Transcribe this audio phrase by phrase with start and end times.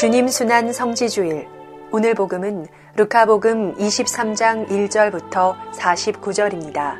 [0.00, 1.46] 주님 순환 성지주일
[1.92, 2.66] 오늘 복음은
[2.96, 6.96] 루카복음 23장 1절부터 49절입니다.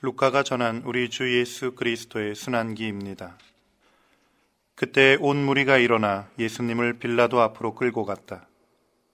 [0.00, 3.36] 루카가 전한 우리 주 예수 그리스도의 순환기입니다.
[4.74, 8.48] 그때 온 무리가 일어나 예수님을 빌라도 앞으로 끌고 갔다.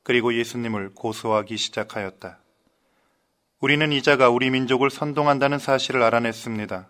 [0.05, 2.41] 그리고 예수님을 고소하기 시작하였다.
[3.62, 6.89] 우리는 이자가 우리 민족을 선동한다는 사실을 알아냈습니다.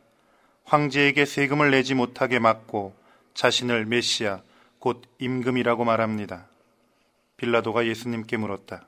[0.64, 2.96] 황제에게 세금을 내지 못하게 막고
[3.34, 4.40] 자신을 메시아,
[4.78, 6.46] 곧 임금이라고 말합니다.
[7.36, 8.86] 빌라도가 예수님께 물었다.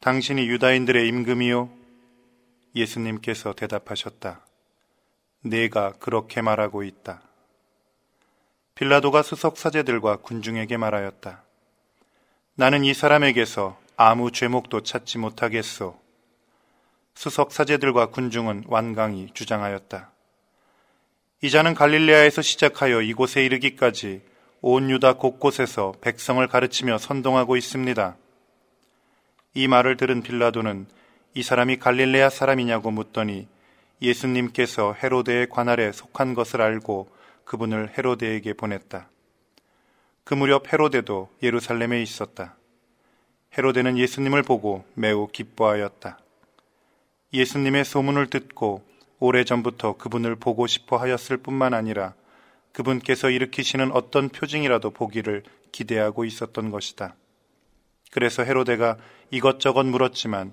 [0.00, 1.70] 당신이 유다인들의 임금이요?
[2.74, 4.44] 예수님께서 대답하셨다.
[5.44, 7.22] 내가 그렇게 말하고 있다.
[8.74, 11.42] 빌라도가 수석 사제들과 군중에게 말하였다.
[12.54, 16.04] 나는 이 사람에게서 아무 죄목도 찾지 못하겠소.
[17.16, 20.10] 수석 사제들과 군중은 완강히 주장하였다.
[21.40, 24.20] 이자는 갈릴레아에서 시작하여 이곳에 이르기까지
[24.60, 28.16] 온 유다 곳곳에서 백성을 가르치며 선동하고 있습니다.
[29.54, 30.86] 이 말을 들은 빌라도는
[31.32, 33.48] 이 사람이 갈릴레아 사람이냐고 묻더니
[34.02, 37.08] 예수님께서 헤로데의 관할에 속한 것을 알고
[37.46, 39.08] 그분을 헤로데에게 보냈다.
[40.22, 42.56] 그 무렵 헤로데도 예루살렘에 있었다.
[43.56, 46.18] 헤로데는 예수님을 보고 매우 기뻐하였다.
[47.36, 48.82] 예수님의 소문을 듣고
[49.18, 52.14] 오래전부터 그분을 보고 싶어 하였을 뿐만 아니라
[52.72, 57.14] 그분께서 일으키시는 어떤 표징이라도 보기를 기대하고 있었던 것이다.
[58.10, 58.96] 그래서 헤로데가
[59.30, 60.52] 이것저것 물었지만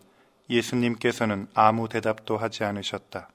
[0.49, 3.29] 예수님께서는 아무 대답도 하지 않으셨다.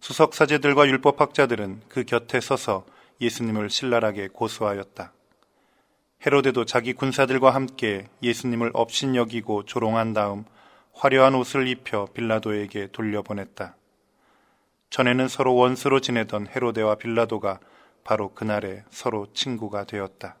[0.00, 2.84] 수석사제들과 율법학자들은 그 곁에 서서
[3.20, 5.12] 예수님을 신랄하게 고소하였다.
[6.26, 10.44] 헤로데도 자기 군사들과 함께 예수님을 업신여기고 조롱한 다음
[10.96, 13.76] 화려한 옷을 입혀 빌라도에게 돌려보냈다.
[14.88, 17.60] 전에는 서로 원수로 지내던 헤로데와 빌라도가
[18.02, 20.36] 바로 그날에 서로 친구가 되었다.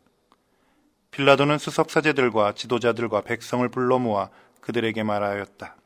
[1.10, 4.30] 빌라도는 수석사제들과 지도자들과 백성을 불러 모아
[4.62, 5.76] 그들에게 말하였다.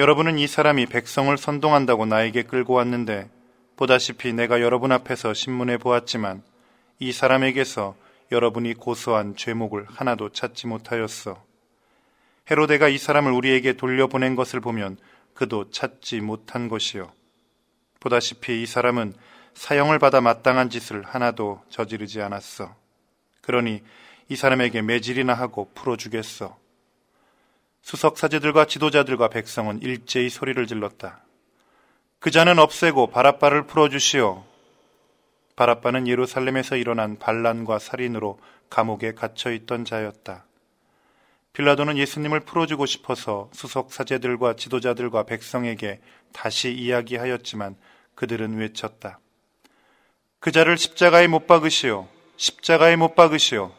[0.00, 3.30] 여러분은 이 사람이 백성을 선동한다고 나에게 끌고 왔는데
[3.76, 6.42] 보다시피 내가 여러분 앞에서 신문에 보았지만
[6.98, 7.94] 이 사람에게서
[8.32, 11.53] 여러분이 고소한 죄목을 하나도 찾지 못하였어.
[12.50, 14.98] 헤로데가 이 사람을 우리에게 돌려보낸 것을 보면
[15.34, 17.10] 그도 찾지 못한 것이요.
[18.00, 19.14] 보다시피 이 사람은
[19.54, 22.74] 사형을 받아 마땅한 짓을 하나도 저지르지 않았어.
[23.40, 23.82] 그러니
[24.28, 26.56] 이 사람에게 매질이나 하고 풀어주겠어.
[27.82, 31.20] 수석 사제들과 지도자들과 백성은 일제히 소리를 질렀다.
[32.18, 34.44] 그 자는 없애고 바라바를 풀어주시오.
[35.56, 38.40] 바라바는 예루살렘에서 일어난 반란과 살인으로
[38.70, 40.46] 감옥에 갇혀 있던 자였다.
[41.54, 46.00] 빌라도는 예수님을 풀어주고 싶어서 수석 사제들과 지도자들과 백성에게
[46.32, 47.76] 다시 이야기하였지만
[48.16, 49.20] 그들은 외쳤다.
[50.40, 52.08] 그 자를 십자가에 못 박으시오.
[52.36, 53.72] 십자가에 못 박으시오.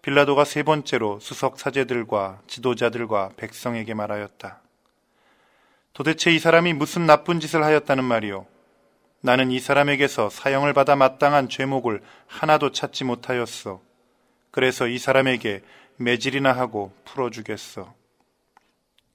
[0.00, 4.62] 빌라도가 세 번째로 수석 사제들과 지도자들과 백성에게 말하였다.
[5.92, 8.46] 도대체 이 사람이 무슨 나쁜 짓을 하였다는 말이오?
[9.20, 13.82] 나는 이 사람에게서 사형을 받아 마땅한 죄목을 하나도 찾지 못하였어.
[14.50, 15.62] 그래서 이 사람에게
[15.98, 17.94] 매질이나 하고 풀어주겠어.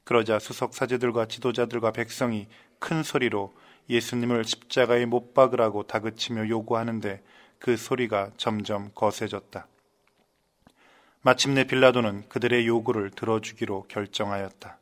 [0.04, 2.48] 그러자 수석 사제들과 지도자들과 백성이
[2.80, 3.54] 큰 소리로
[3.90, 7.22] 예수님을 십자가에 못 박으라고 다그치며 요구하는데
[7.60, 9.68] 그 소리가 점점 거세졌다.
[11.22, 14.78] 마침내 빌라도는 그들의 요구를 들어주기로 결정하였다.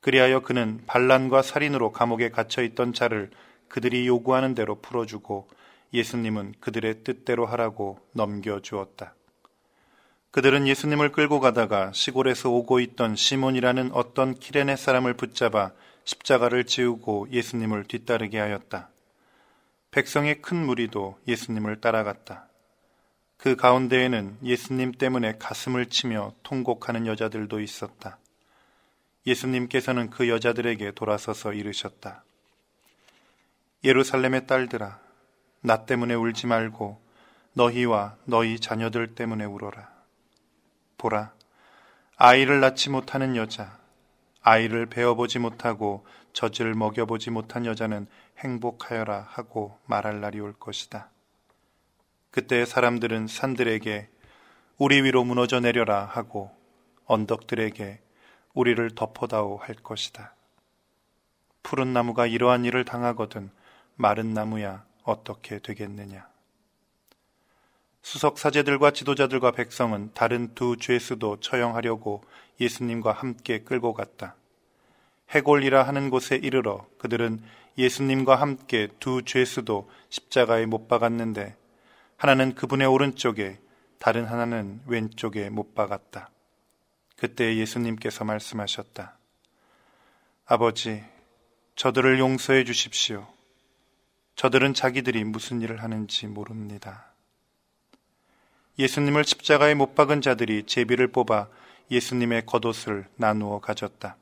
[0.00, 3.30] 그리하여 그는 반란과 살인으로 감옥에 갇혀 있던 자를
[3.68, 5.48] 그들이 요구하는 대로 풀어주고
[5.94, 9.14] 예수님은 그들의 뜻대로 하라고 넘겨주었다.
[10.34, 15.70] 그들은 예수님을 끌고 가다가 시골에서 오고 있던 시몬이라는 어떤 키레네 사람을 붙잡아
[16.02, 18.88] 십자가를 지우고 예수님을 뒤따르게 하였다.
[19.92, 22.48] 백성의 큰 무리도 예수님을 따라갔다.
[23.36, 28.18] 그 가운데에는 예수님 때문에 가슴을 치며 통곡하는 여자들도 있었다.
[29.28, 32.24] 예수님께서는 그 여자들에게 돌아서서 이르셨다.
[33.84, 34.98] 예루살렘의 딸들아,
[35.60, 37.00] 나 때문에 울지 말고
[37.52, 39.93] 너희와 너희 자녀들 때문에 울어라.
[41.04, 41.34] 보라,
[42.16, 43.78] 아이를 낳지 못하는 여자,
[44.40, 48.06] 아이를 배워보지 못하고 젖을 먹여보지 못한 여자는
[48.38, 51.10] 행복하여라 하고 말할 날이 올 것이다.
[52.30, 54.08] 그때 사람들은 산들에게
[54.78, 56.50] 우리 위로 무너져 내려라 하고
[57.04, 58.00] 언덕들에게
[58.54, 60.34] 우리를 덮어다오 할 것이다.
[61.62, 63.50] 푸른 나무가 이러한 일을 당하거든
[63.96, 66.33] 마른 나무야 어떻게 되겠느냐.
[68.04, 72.22] 수석 사제들과 지도자들과 백성은 다른 두 죄수도 처형하려고
[72.60, 74.36] 예수님과 함께 끌고 갔다.
[75.30, 77.42] 해골이라 하는 곳에 이르러 그들은
[77.78, 81.56] 예수님과 함께 두 죄수도 십자가에 못 박았는데
[82.18, 83.58] 하나는 그분의 오른쪽에
[83.98, 86.28] 다른 하나는 왼쪽에 못 박았다.
[87.16, 89.16] 그때 예수님께서 말씀하셨다.
[90.44, 91.02] 아버지,
[91.74, 93.26] 저들을 용서해 주십시오.
[94.36, 97.13] 저들은 자기들이 무슨 일을 하는지 모릅니다.
[98.78, 101.48] 예수님을 십자가에 못 박은 자들이 제비를 뽑아
[101.90, 104.16] 예수님의 겉옷을 나누어 가졌다.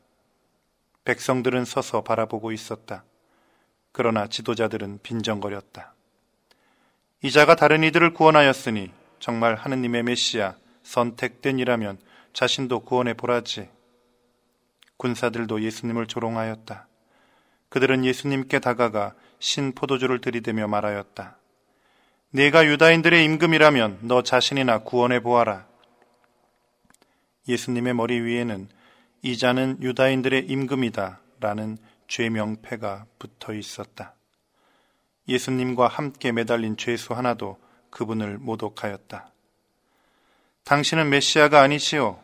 [1.05, 3.05] 백성들은 서서 바라보고 있었다.
[3.93, 5.95] 그러나 지도자들은 빈정거렸다.
[7.23, 8.91] 이자가 다른 이들을 구원하였으니
[9.21, 11.99] 정말 하느님의 메시아 선택된 이라면
[12.35, 13.69] 자신도 구원해 보라지.
[14.99, 16.89] 군사들도 예수님을 조롱하였다.
[17.71, 21.39] 그들은 예수님께 다가가 신 포도주를 들이대며 말하였다.
[22.35, 25.67] 네가 유다인들의 임금이라면 너 자신이나 구원해 보아라.
[27.47, 28.71] 예수님의 머리 위에는
[29.21, 31.77] 이자는 유다인들의 임금이다 라는
[32.09, 34.15] 죄명패가 붙어 있었다.
[35.29, 37.59] 예수님과 함께 매달린 죄수 하나도
[37.91, 39.31] 그분을 모독하였다.
[40.65, 42.19] 당신은 메시아가 아니시오.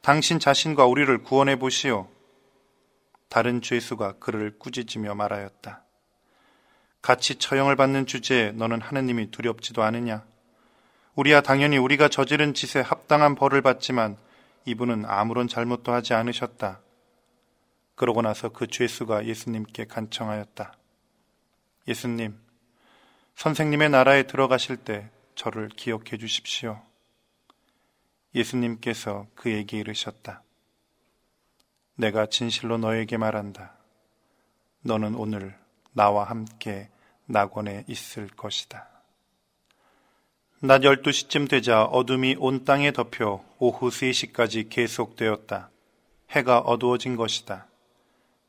[0.00, 2.08] 당신 자신과 우리를 구원해 보시오.
[3.28, 5.84] 다른 죄수가 그를 꾸짖으며 말하였다.
[7.08, 10.26] 같이 처형을 받는 주제에 너는 하느님이 두렵지도 않으냐?
[11.14, 14.18] 우리야 당연히 우리가 저지른 짓에 합당한 벌을 받지만
[14.66, 16.82] 이분은 아무런 잘못도 하지 않으셨다.
[17.94, 20.74] 그러고 나서 그 죄수가 예수님께 간청하였다.
[21.88, 22.38] 예수님,
[23.36, 26.78] 선생님의 나라에 들어가실 때 저를 기억해 주십시오.
[28.34, 30.42] 예수님께서 그에게 이르셨다.
[31.94, 33.78] 내가 진실로 너에게 말한다.
[34.82, 35.58] 너는 오늘
[35.94, 36.90] 나와 함께
[37.28, 38.88] 낙원에 있을 것이다.
[40.60, 45.70] 낮 12시쯤 되자 어둠이 온 땅에 덮여 오후 3시까지 계속되었다.
[46.30, 47.66] 해가 어두워진 것이다.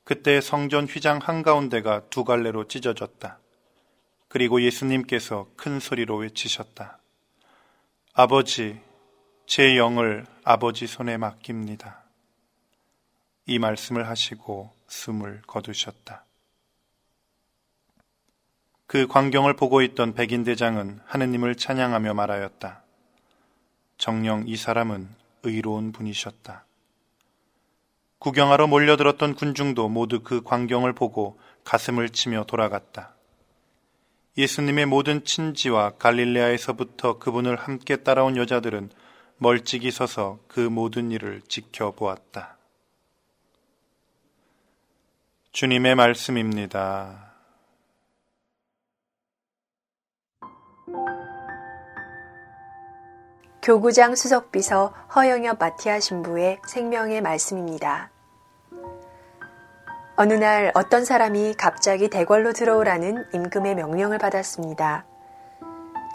[0.03, 3.37] 그때 성전 휘장 한가운데가 두 갈래로 찢어졌다.
[4.27, 6.97] 그리고 예수님께서 큰 소리로 외치셨다.
[8.13, 8.79] 아버지,
[9.45, 12.03] 제 영을 아버지 손에 맡깁니다.
[13.45, 16.25] 이 말씀을 하시고 숨을 거두셨다.
[18.89, 22.81] 그 광경을 보고 있던 백인 대장은 하느님을 찬양하며 말하였다.
[23.99, 25.07] 정령 이 사람은
[25.43, 26.65] 의로운 분이셨다.
[28.17, 33.13] 구경하러 몰려들었던 군중도 모두 그 광경을 보고 가슴을 치며 돌아갔다.
[34.39, 38.89] 예수님의 모든 친지와 갈릴레아에서부터 그분을 함께 따라온 여자들은
[39.37, 42.57] 멀찍이 서서 그 모든 일을 지켜보았다.
[45.51, 47.28] 주님의 말씀입니다.
[53.69, 58.09] 교구장 수석비서 허영엽 마티아 신부의 생명의 말씀입니다.
[60.15, 65.05] 어느 날 어떤 사람이 갑자기 대궐로 들어오라는 임금의 명령을 받았습니다.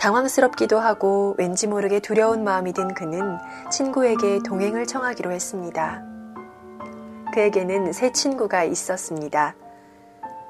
[0.00, 3.38] 당황스럽기도 하고 왠지 모르게 두려운 마음이 든 그는
[3.70, 6.02] 친구에게 동행을 청하기로 했습니다.
[7.34, 9.54] 그에게는 세 친구가 있었습니다.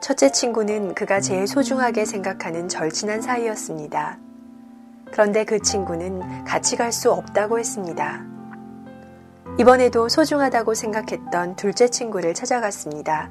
[0.01, 4.17] 첫째 친구는 그가 제일 소중하게 생각하는 절친한 사이였습니다.
[5.15, 8.25] 그런데 그 친구는 같이 갈 수 없다고 했습니다.
[9.61, 13.31] 이번에도 소중하다고 생각했던 둘째 친구를 찾아갔습니다.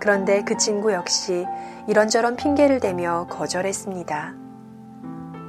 [0.00, 1.44] 그런데 그 친구 역시
[1.88, 4.34] 이런저런 핑계를 대며 거절했습니다.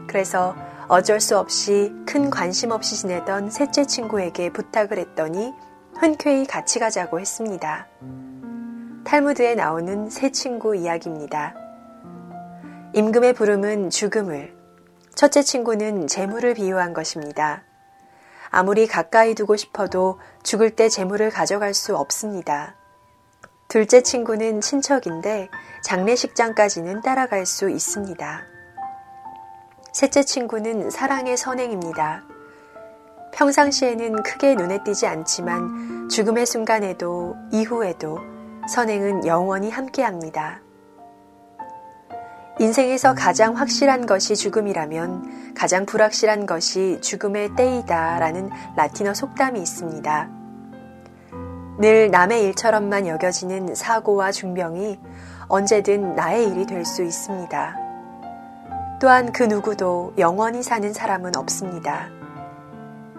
[0.08, 0.56] 그래서
[0.88, 5.54] 어쩔 수 없이 큰 관심 없이 지내던 셋째 친구에게 부탁을 했더니
[5.94, 7.86] 흔쾌히 같이 가자고 했습니다.
[9.04, 11.54] 탈무드에 나오는 새 친구 이야기입니다.
[12.94, 14.61] 임금의 부름은 죽음을,
[15.16, 17.64] 첫째 친구는 재물을 비유한 것입니다.
[18.50, 22.76] 아무리 가까이 두고 싶어도 죽을 때 재물을 가져갈 수 없습니다.
[23.68, 25.50] 둘째 친구는 친척인데
[25.84, 28.44] 장례식장까지는 따라갈 수 있습니다.
[29.94, 32.24] 셋째 친구는 사랑의 선행입니다.
[33.34, 38.20] 평상시에는 크게 눈에 띄지 않지만 죽음의 순간에도 이후에도
[38.70, 40.62] 선행은 영원히 함께합니다.
[42.62, 50.30] 인생에서 가장 확실한 것이 죽음이라면 가장 불확실한 것이 죽음의 때이다 라는 라틴어 속담이 있습니다.
[51.80, 55.00] 늘 남의 일처럼만 여겨지는 사고와 중병이
[55.48, 57.78] 언제든 나의 일이 될 수 있습니다.
[59.02, 62.10] 또한 그 누구도 영원히 사는 사람은 없습니다.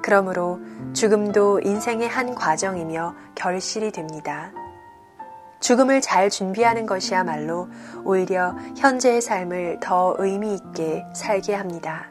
[0.02, 0.60] 그러므로
[0.92, 4.52] 죽음도 인생의 한 과정이며 결실이 됩니다.
[5.62, 7.68] 죽음을 잘 준비하는 것이야말로
[8.04, 12.10] 오히려 현재의 삶을 더 의미 있게 살게 합니다.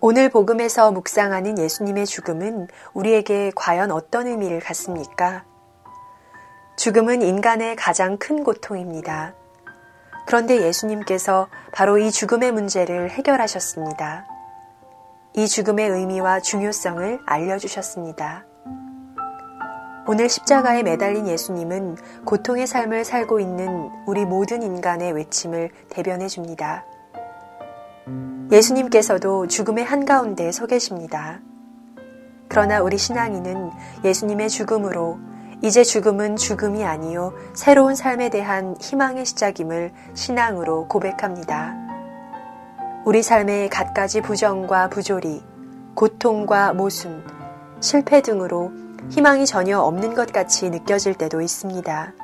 [0.00, 5.44] 오늘 복음에서 묵상하는 예수님의 죽음은 우리에게 과연 어떤 의미를 갖습니까?
[6.76, 9.34] 죽음은 인간의 가장 큰 고통입니다.
[10.26, 14.26] 그런데 예수님께서 바로 이 죽음의 문제를 해결하셨습니다.
[15.34, 18.51] 이 죽음의 의미와 중요성을 알려주셨습니다.
[20.04, 26.84] 오늘 십자가에 매달린 예수님은 고통의 삶을 살고 있는 우리 모든 인간의 외침을 대변해 줍니다.
[28.50, 31.40] 예수님께서도 죽음의 한가운데 서 계십니다.
[32.48, 33.70] 그러나 우리 신앙인은
[34.04, 35.18] 예수님의 죽음으로
[35.62, 41.76] 이제 죽음은 죽음이 아니요 새로운 삶에 대한 희망의 시작임을 신앙으로 고백합니다.
[43.04, 45.42] 우리 삶의 갖가지 부정과 부조리,
[45.94, 47.24] 고통과 모순,
[47.80, 48.72] 실패 등으로
[49.10, 52.14] 희망이 전혀 없는 것 같이 느껴질 때도 있습니다.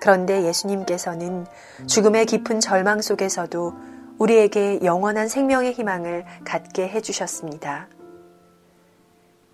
[0.00, 1.46] 그런데 예수님께서는
[1.86, 3.74] 죽음의 깊은 절망 속에서도
[4.18, 7.88] 우리에게 영원한 생명의 희망을 갖게 해주셨습니다.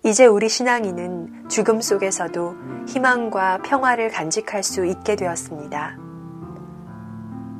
[0.05, 2.55] 이제 우리 신앙인은 죽음 속에서도
[2.87, 5.97] 희망과 평화를 간직할 수 있게 되었습니다.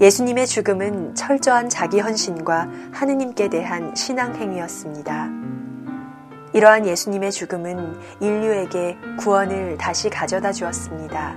[0.01, 5.29] 예수님의 죽음은 철저한 자기 헌신과 하느님께 대한 신앙 행위였습니다.
[6.53, 11.35] 이러한 예수님의 죽음은 인류에게 구원을 다시 가져다 주었습니다.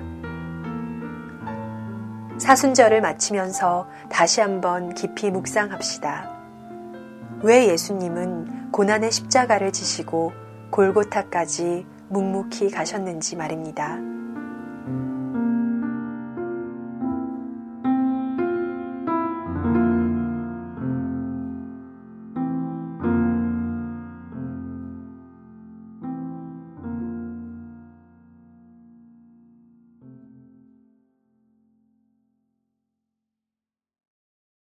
[2.38, 6.30] 사순절을 마치면서 다시 한번 깊이 묵상합시다.
[7.42, 10.32] 왜 예수님은 고난의 십자가를 지시고
[10.70, 14.15] 골고타까지 묵묵히 가셨는지 말입니다.